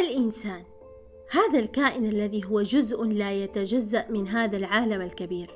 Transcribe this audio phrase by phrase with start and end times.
[0.00, 0.64] الإنسان.
[1.30, 5.50] هذا الكائن الذي هو جزء لا يتجزأ من هذا العالم الكبير.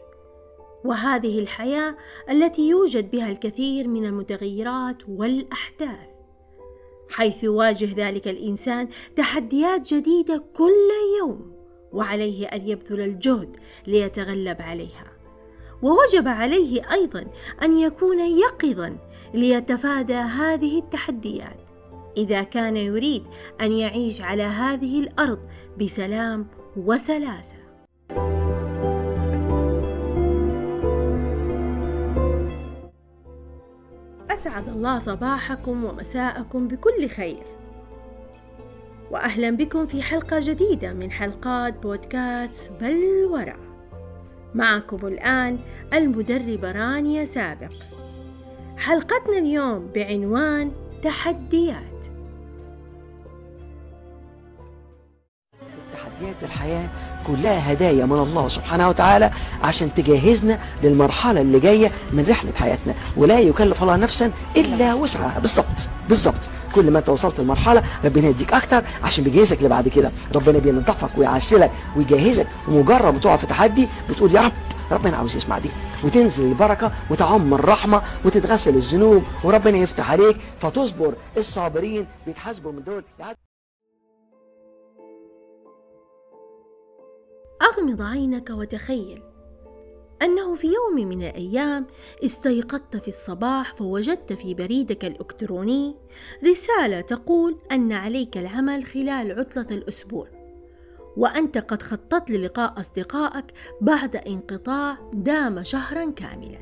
[0.85, 1.97] وهذه الحياة
[2.31, 6.09] التي يوجد بها الكثير من المتغيرات والأحداث
[7.09, 11.53] حيث يواجه ذلك الإنسان تحديات جديدة كل يوم
[11.93, 13.57] وعليه أن يبذل الجهد
[13.87, 15.13] ليتغلب عليها.
[15.83, 17.27] ووجب عليه أيضا
[17.63, 18.97] أن يكون يقظا
[19.35, 21.64] ليتفادى هذه التحديات.
[22.17, 23.23] إذا كان يريد
[23.61, 25.39] أن يعيش على هذه الأرض
[25.81, 26.47] بسلام
[26.77, 27.57] وسلاسة.
[34.31, 37.43] أسعد الله صباحكم ومساءكم بكل خير.
[39.11, 43.57] وأهلا بكم في حلقة جديدة من حلقات بودكاست بلورة
[44.55, 45.59] معكم الآن
[45.95, 47.73] المدربة رانيا سابق.
[48.77, 50.73] حلقتنا اليوم بعنوان
[51.05, 52.07] تحديات
[55.93, 56.89] تحديات الحياة
[57.27, 59.31] كلها هدايا من الله سبحانه وتعالى
[59.63, 62.95] عشان تجهزنا للمرحلة اللي جاية من رحلة حياتنا.
[63.17, 65.39] ولا يكلف الله نفسا إلا وسعها.
[65.41, 70.11] بالظبط بالظبط كل ما أنت وصلت لمرحلة ربنا يديك أكتر عشان بيجهزك لبعد كده.
[70.35, 72.47] ربنا بينضفك ويعسلك ويجهزك.
[72.69, 74.53] ومجرد ما تقع في تحدي بتقول يا رب
[74.91, 75.71] ربنا عاوز يسمع دي.
[76.05, 80.37] وتنزل البركة وتعم الرحمة وتتغسل الذنوب وربنا يفتح عليك.
[80.37, 83.05] فتصبر الصابرين بيتحاسبوا من دول.
[87.63, 89.23] أغمض عينك وتخيل
[90.23, 91.87] أنه في يوم من الأيام
[92.25, 95.97] استيقظت في الصباح فوجدت في بريدك الإلكتروني
[96.45, 100.34] رسالة تقول أن عليك العمل خلال عطلة الأسبوع.
[101.17, 103.45] وأنت قد خططت للقاء أصدقائك
[103.81, 106.59] بعد انقطاع دام شهرا كاملا.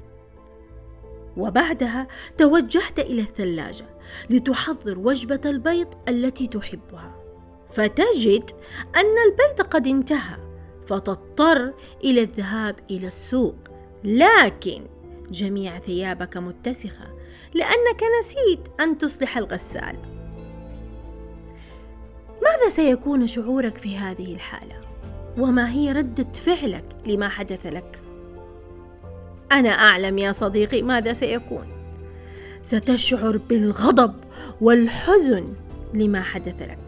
[1.37, 2.09] وبعدها
[2.39, 3.87] توجهت إلى الثلاجة
[4.31, 7.15] لتحضر وجبة البيض التي تحبها.
[7.71, 8.51] فتجد
[8.97, 10.37] أن البيض قد انتهى
[10.87, 11.75] فتضطر
[12.05, 13.57] إلى الذهاب إلى السوق.
[14.05, 14.87] لكن
[15.31, 17.13] جميع ثيابك متسخة
[17.55, 20.12] لأنك نسيت أن تصلح الغسالة
[22.43, 24.75] ماذا سيكون شعورك في هذه الحالة؟
[25.39, 28.03] وما هي ردة فعلك لما حدث لك؟
[29.53, 31.67] أنا أعلم يا صديقي ماذا سيكون
[32.63, 34.15] ستشعر بالغضب
[34.61, 35.55] والحزن
[35.95, 36.79] لما حدث لك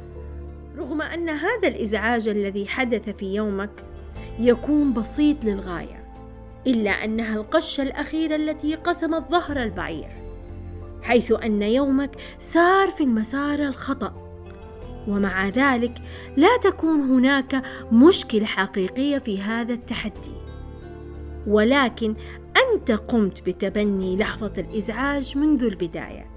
[0.78, 3.84] رغم أن هذا الإزعاج الذي حدث في يومك
[4.38, 6.04] يكون بسيط للغاية
[6.66, 10.08] إلا أنها القشة الأخيرة التي قسمت ظهر البعير
[11.02, 14.23] حيث أن يومك سار في المسار الخطأ
[15.08, 16.02] ومع ذلك
[16.36, 20.34] لا تكون هناك مشكلة حقيقية في هذا التحدي.
[21.46, 22.14] ولكن
[22.56, 26.30] أنت قمت بتبني لحظة الإزعاج منذ البداية.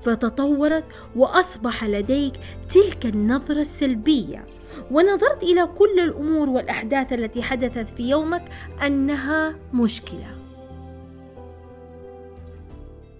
[0.00, 0.84] فتطورت
[1.16, 2.32] وأصبح لديك
[2.68, 4.46] تلك النظرة السلبية.
[4.90, 8.44] ونظرت إلى كل الأمور والأحداث التي حدثت في يومك
[8.86, 10.36] أنها مشكلة.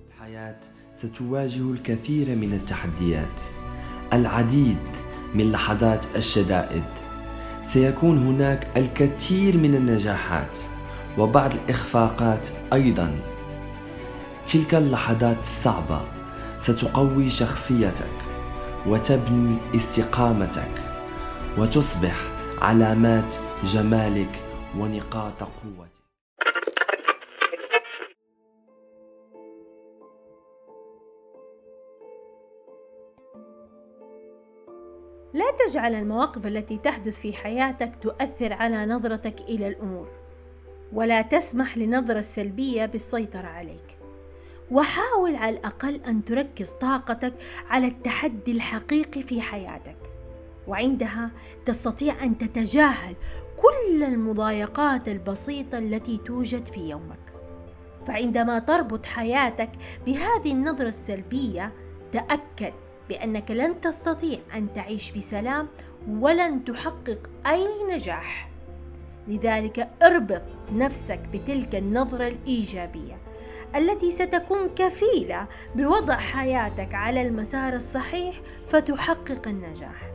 [0.08, 0.60] الحياة
[0.96, 3.61] ستواجه الكثير من التحديات.
[4.12, 4.76] العديد
[5.34, 6.82] من لحظات الشدائد.
[7.68, 10.58] سيكون هناك الكثير من النجاحات
[11.18, 13.14] وبعض الإخفاقات أيضا.
[14.46, 16.00] تلك اللحظات الصعبة
[16.60, 18.16] ستقوي شخصيتك
[18.86, 20.70] وتبني استقامتك
[21.58, 22.16] وتصبح
[22.62, 23.34] علامات
[23.64, 24.40] جمالك
[24.78, 25.91] ونقاط قوتك.
[35.34, 40.08] لا تجعل المواقف التي تحدث في حياتك تؤثر على نظرتك إلى الأمور
[40.92, 43.98] ولا تسمح للنظره السلبيه بالسيطرة عليك.
[44.70, 47.34] وحاول على الأقل أن تركز طاقتك
[47.70, 49.96] على التحدي الحقيقي في حياتك
[50.68, 51.30] وعندها
[51.66, 53.14] تستطيع أن تتجاهل
[53.56, 57.32] كل المضايقات البسيطة التي توجد في يومك.
[58.06, 59.70] فعندما تربط حياتك
[60.06, 61.72] بهذه النظرة السلبية
[62.12, 62.72] تأكد
[63.12, 65.68] بأنك لن تستطيع أن تعيش بسلام
[66.08, 68.50] ولن تحقق أي نجاح.
[69.28, 70.42] لذلك اربط
[70.72, 73.18] نفسك بتلك النظرة الإيجابية
[73.76, 80.12] التي ستكون كفيلة بوضع حياتك على المسار الصحيح فتحقق النجاح.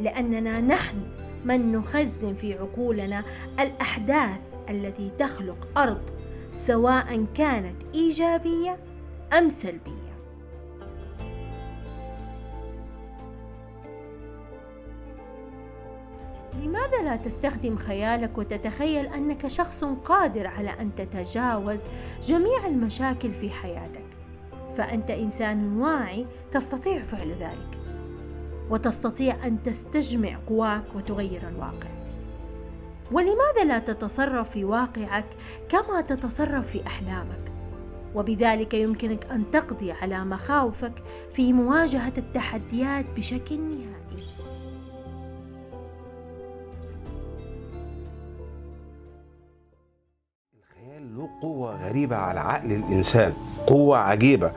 [0.00, 1.02] لأننا نحن
[1.44, 3.24] من نخزن في عقولنا
[3.60, 4.40] الأحداث
[4.70, 6.10] التي تخلق أرض
[6.52, 8.78] سواء كانت إيجابية
[9.38, 10.09] أم سلبية.
[16.70, 21.82] لماذا لا تستخدم خيالك وتتخيل أنك شخص قادر على أن تتجاوز
[22.22, 24.04] جميع المشاكل في حياتك؟
[24.76, 27.80] فأنت إنسان واعي تستطيع فعل ذلك
[28.70, 31.88] وتستطيع أن تستجمع قواك وتغير الواقع.
[33.12, 35.26] ولماذا لا تتصرف في واقعك
[35.68, 37.52] كما تتصرف في أحلامك؟
[38.14, 41.02] وبذلك يمكنك أن تقضي على مخاوفك
[41.32, 43.99] في مواجهة التحديات بشكل نهائي.
[51.20, 53.32] له قوة غريبة على عقل الإنسان
[53.66, 54.52] قوة عجيبة.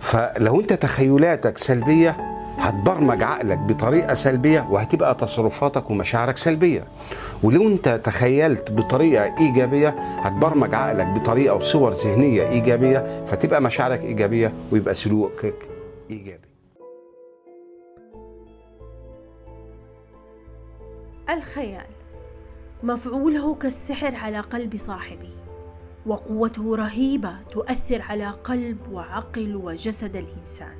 [0.00, 2.16] فلو أنت تخيلاتك سلبية
[2.58, 6.84] هتبرمج عقلك بطريقة سلبية وهتبقى تصرفاتك ومشاعرك سلبية.
[7.42, 14.94] ولو أنت تخيلت بطريقة إيجابية هتبرمج عقلك بطريقة وصور ذهنية إيجابية فتبقى مشاعرك إيجابية ويبقى
[14.94, 15.54] سلوكك
[16.10, 16.46] إيجابي.
[21.30, 21.86] الخيال
[22.82, 25.45] مفعوله كالسحر على قلب صاحبه.
[26.06, 30.74] وقوته رهيبة تؤثر على قلب وعقل وجسد الإنسان.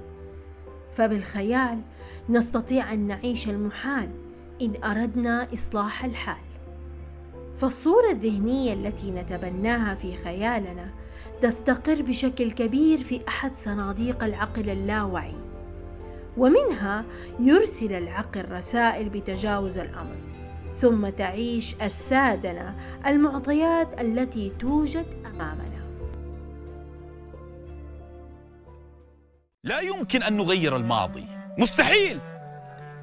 [0.93, 1.81] فبالخيال
[2.28, 4.11] نستطيع أن نعيش المحال
[4.62, 6.46] إن أردنا إصلاح الحال.
[7.56, 10.93] فالصورة الذهنية التي نتبناها في خيالنا
[11.40, 15.34] تستقر بشكل كبير في أحد صناديق العقل اللاوعي
[16.37, 17.05] ومنها
[17.40, 20.35] يرسل العقل رسائل بتجاوز الأمر.
[20.81, 22.75] ثم تعيش السادنة
[23.06, 25.87] المعطيات التي توجد أمامنا.
[29.64, 31.25] لا يمكن أن نغير الماضي.
[31.58, 32.20] مستحيل!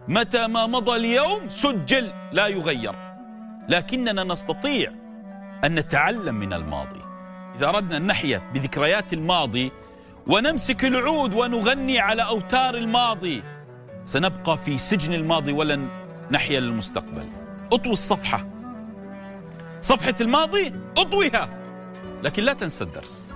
[0.08, 2.96] متى ما مضى اليوم سجل لا يغير.
[3.70, 4.92] لكننا نستطيع
[5.64, 7.02] أن نتعلم من الماضي.
[7.56, 9.72] إذا أردنا أن نحيا بذكريات الماضي
[10.28, 13.44] ونمسك العود ونغني على أوتار الماضي
[14.04, 15.88] سنبقى في سجن الماضي ولن
[16.32, 17.43] نحيا للمستقبل.
[17.74, 18.50] أطوي الصفحة.
[19.82, 21.64] صفحة الماضي أطويها.
[22.24, 23.34] لكن لا تنسى الدرس.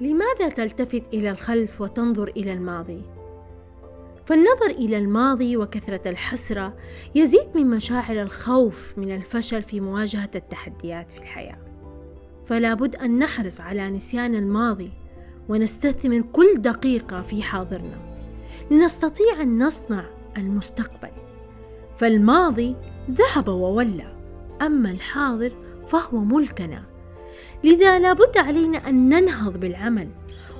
[0.00, 3.02] لماذا تلتفت إلى الخلف وتنظر إلى الماضي؟
[4.26, 6.76] فالنظر إلى الماضي وكثرة الحسرة
[7.14, 11.58] يزيد من مشاعر الخوف من الفشل في مواجهة التحديات في الحياة.
[12.46, 14.99] فلا بد أن نحرص على نسيان الماضي
[15.50, 17.98] ونستثمر كل دقيقة في حاضرنا
[18.70, 20.04] لنستطيع أن نصنع
[20.36, 21.10] المستقبل
[21.96, 22.76] فالماضي
[23.10, 24.16] ذهب وولى
[24.62, 25.52] أما الحاضر
[25.88, 26.82] فهو ملكنا
[27.64, 30.08] لذا لابد علينا أن ننهض بالعمل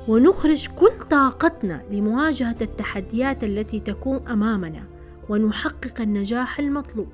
[0.09, 4.85] ونخرج كل طاقتنا لمواجهة التحديات التي تكون أمامنا
[5.29, 7.13] ونحقق النجاح المطلوب.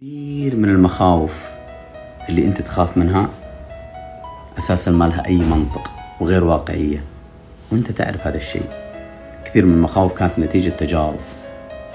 [0.00, 1.57] كثير من المخاوف
[2.28, 3.28] اللي انت تخاف منها
[4.58, 5.90] أساسا ما لها أي منطق
[6.20, 7.02] وغير واقعية.
[7.72, 8.68] وانت تعرف هذا الشيء.
[9.44, 11.18] كثير من المخاوف كانت نتيجة تجارب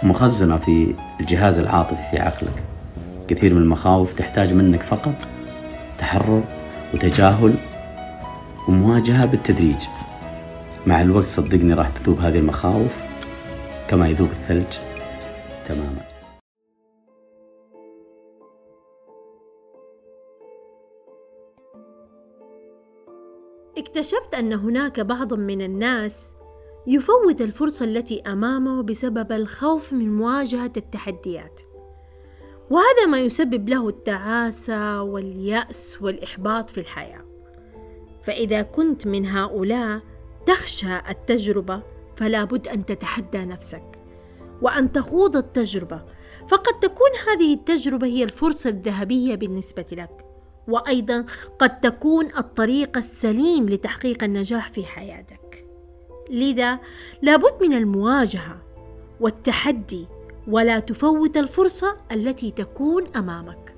[0.04, 2.64] مخزنة في الجهاز العاطفي في عقلك.
[3.28, 5.16] كثير من المخاوف تحتاج منك فقط
[5.98, 6.44] تحرر
[6.94, 7.56] وتجاهل
[8.68, 9.86] ومواجهة بالتدريج.
[10.88, 13.04] مع الوقت صدقني راح تذوب هذه المخاوف
[13.88, 14.78] كما يذوب الثلج
[15.66, 16.13] تماما.
[23.78, 26.34] اكتشفت أن هناك بعض من الناس
[26.88, 31.62] يفوت الفرصة التي أمامه بسبب الخوف من مواجهة التحديات.
[32.70, 37.26] وهذا ما يسبب له التعاسة واليأس والإحباط في الحياة.
[38.24, 40.02] فإذا كنت من هؤلاء
[40.46, 41.84] تخشى التجربة
[42.16, 44.00] فلا بد أن تتحدى نفسك
[44.62, 46.06] وأن تخوض التجربة.
[46.48, 50.33] فقد تكون هذه التجربة هي الفرصة الذهبية بالنسبة لك.
[50.68, 51.26] وأيضا
[51.60, 55.66] قد تكون الطريق السليم لتحقيق النجاح في حياتك.
[56.30, 56.80] لذا
[57.22, 58.62] لابد من المواجهة
[59.20, 60.08] والتحدي
[60.48, 63.76] ولا تفوت الفرصة التي تكون أمامك.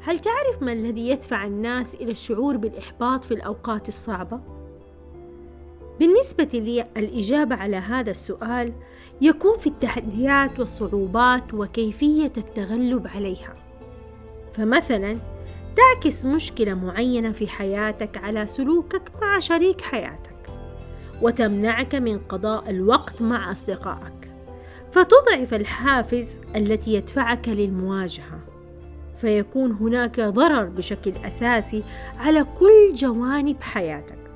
[0.00, 4.57] هل تعرف ما الذي يدفع الناس إلى الشعور بالإحباط في الأوقات الصعبة؟
[6.00, 8.72] بالنسبة لي الإجابة على هذا السؤال
[9.20, 13.54] يكون في التحديات والصعوبات وكيفية التغلب عليها.
[14.54, 15.18] فمثلا
[15.76, 20.50] تعكس مشكلة معينة في حياتك على سلوكك مع شريك حياتك
[21.22, 24.30] وتمنعك من قضاء الوقت مع أصدقائك.
[24.92, 28.40] فتضعف الحافز التي يدفعك للمواجهة.
[29.20, 31.82] فيكون هناك ضرر بشكل أساسي
[32.18, 34.27] على كل جوانب حياتك.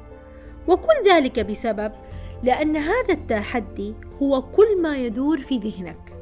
[0.69, 1.92] وكل ذلك بسبب
[2.42, 6.12] لأن هذا التحدي هو كل ما يدور في ذهنك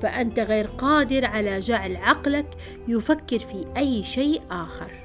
[0.00, 2.46] فأنت غير قادر على جعل عقلك
[2.88, 5.04] يفكر في أي شيء آخر.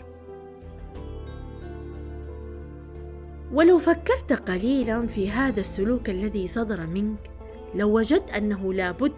[3.53, 7.31] ولو فكرت قليلا في هذا السلوك الذي صدر منك
[7.75, 9.13] لو وجدت أنه لابد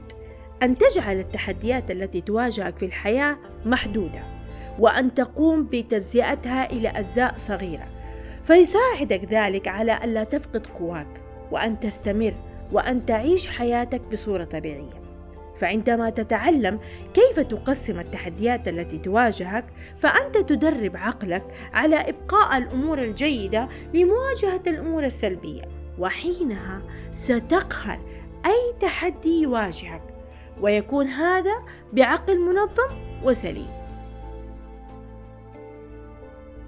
[0.63, 4.23] أن تجعل التحديات التي تواجهك في الحياة محدودة
[4.79, 8.00] وأن تقوم بتجزئتها إلى أجزاء صغيرة
[8.43, 12.33] فيساعدك ذلك على ألا تفقد قواك وأن تستمر
[12.71, 15.01] وأن تعيش حياتك بصورة طبيعية.
[15.57, 16.79] فعندما تتعلم
[17.13, 19.65] كيف تقسم التحديات التي تواجهك
[19.99, 21.43] فأنت تدرب عقلك
[21.73, 25.61] على إبقاء الأمور الجيدة لمواجهة الأمور السلبية
[25.99, 26.81] وحينها
[27.11, 27.99] ستقهر
[28.45, 30.01] أي تحدي يواجهك.
[30.61, 33.80] ويكون هذا بعقل منظم وسليم.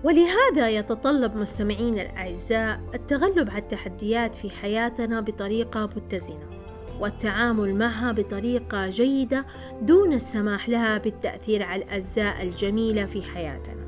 [0.04, 6.54] ولهذا يتطلب مستمعين الأعزاء التغلب على التحديات في حياتنا بطريقة متزنة
[7.00, 9.46] والتعامل معها بطريقة جيدة
[9.82, 13.84] دون السماح لها بالتأثير على الأجزاء الجميلة في حياتنا.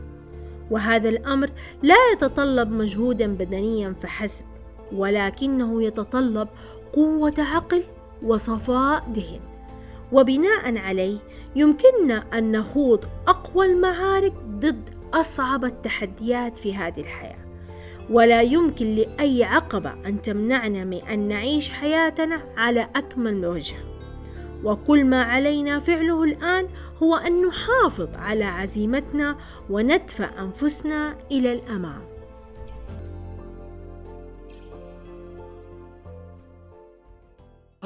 [0.72, 1.52] وهذا الأمر
[1.84, 4.46] لا يتطلب مجهودا بدنيا فحسب،
[4.94, 6.48] ولكنه يتطلب
[6.94, 7.84] قوة عقل
[8.24, 9.40] وصفاء ذهن.
[10.12, 11.18] وبناء عليه
[11.56, 17.46] يمكننا أن نخوض أقوى المعارك ضد أصعب التحديات في هذه الحياة.
[18.10, 23.76] ولا يمكن لأي عقبة أن تمنعنا من أن نعيش حياتنا على أكمل وجه
[24.64, 26.68] وكل ما علينا فعله الآن
[27.04, 29.38] هو أن نحافظ على عزيمتنا
[29.70, 32.15] وندفع أنفسنا إلى الأمام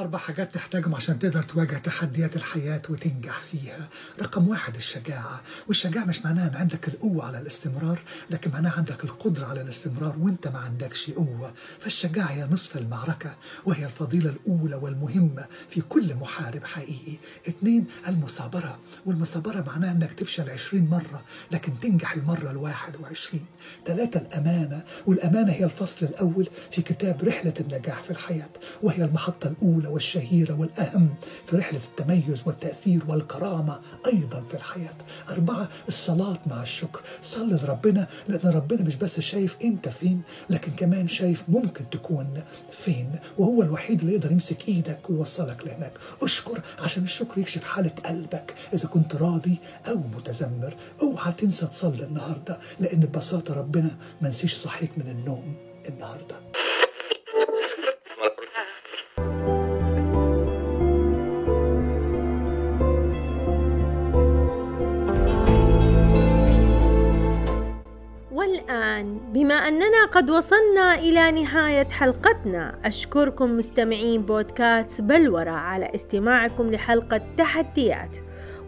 [0.00, 3.88] أربع حاجات تحتاجهم عشان تقدر تواجه تحديات الحياة وتنجح فيها.
[4.20, 7.98] رقم واحد الشجاعة والشجاعة مش معناها أن عندك القوة على الاستمرار
[8.30, 11.52] لكن معناها عندك القدرة على الاستمرار وإنت ما عندكش قوة.
[11.80, 17.16] فالشجاعة هي نصف المعركة وهي الفضيلة الأولى والمهمة في كل محارب حقيقي.
[17.48, 23.44] اثنين المثابرة والمثابرة معناها أنك تفشل عشرين مرة لكن تنجح المرة الواحد وعشرين.
[23.86, 28.50] ثلاثة الأمانة والأمانة هي الفصل الأول في كتاب رحلة النجاح في الحياة
[28.82, 31.14] وهي المحطة الأولى والشهيرة والأهم
[31.46, 34.94] في رحلة التميز والتأثير والكرامة أيضا في الحياة.
[35.30, 37.00] أربعة الصلاة مع الشكر.
[37.22, 43.12] صلي لربنا لأن ربنا مش بس شايف أنت فين لكن كمان شايف ممكن تكون فين
[43.38, 45.92] وهو الوحيد اللي يقدر يمسك إيدك ويوصلك لهناك.
[46.22, 48.54] أشكر عشان الشكر يكشف حالة قلبك.
[48.74, 49.56] إذا كنت راضي
[49.88, 55.54] أو متذمر أوعى تنسى تصلي النهاردة لأن ببساطة ربنا ما نسيش صحيك من النوم
[55.88, 56.36] النهارده.
[69.32, 78.16] بما أننا قد وصلنا إلى نهاية حلقتنا أشكركم مستمعين بودكاست بلورة على استماعكم لحلقة تحديات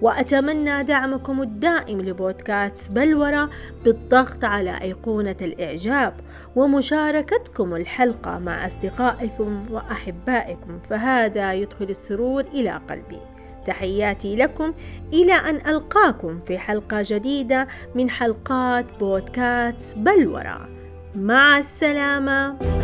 [0.02, 3.50] وأتمنى دعمكم الدائم لبودكاست بلورة
[3.84, 6.14] بالضغط على أيقونة الإعجاب
[6.56, 13.20] ومشاركتكم الحلقة مع أصدقائكم وأحبائكم فهذا يدخل السرور إلى قلبي.
[13.66, 14.74] تحياتي لكم.
[15.12, 20.68] إلى أن ألقاكم في حلقة جديدة من حلقات بودكاست بلورة
[21.14, 22.81] مع السلامة.